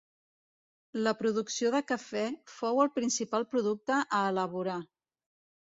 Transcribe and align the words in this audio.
La 1.07 1.13
producció 1.19 1.71
de 1.75 1.81
cafè 1.91 2.25
fou 2.55 2.83
el 2.87 2.93
principal 2.99 3.47
producte 3.55 4.01
a 4.01 4.25
elaborar. 4.35 4.85